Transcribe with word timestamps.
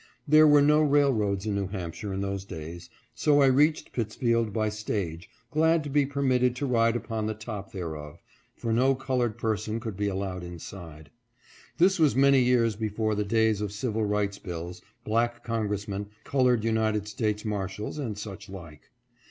There 0.27 0.47
were 0.47 0.63
no 0.63 0.81
railroads 0.81 1.45
in 1.45 1.53
New 1.53 1.67
Hampshire 1.67 2.11
in 2.11 2.21
those 2.21 2.43
days, 2.43 2.89
so 3.13 3.43
I 3.43 3.45
reached 3.45 3.91
Pittsfield 3.93 4.51
by 4.51 4.67
stage, 4.69 5.29
glad 5.51 5.83
to 5.83 5.91
be 5.91 6.07
permit 6.07 6.41
ted 6.41 6.55
to 6.55 6.65
ride 6.65 6.95
upon 6.95 7.27
the 7.27 7.35
top 7.35 7.71
thereof, 7.71 8.19
for 8.55 8.73
no 8.73 8.95
colored 8.95 9.37
person 9.37 9.79
could 9.79 9.95
be 9.95 10.07
allowed 10.07 10.43
inside. 10.43 11.11
This 11.77 11.99
was 11.99 12.15
many 12.15 12.39
years 12.39 12.75
before 12.75 13.13
the 13.13 13.23
days 13.23 13.61
of 13.61 13.71
civil 13.71 14.03
rights 14.03 14.39
bills, 14.39 14.81
black 15.03 15.43
Congressmen, 15.43 16.07
colored 16.23 16.63
United 16.63 17.07
States 17.07 17.45
Marshals, 17.45 17.99
and 17.99 18.17
such 18.17 18.49
like. 18.49 18.89